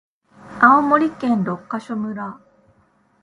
[0.59, 2.39] 青森県六ヶ所村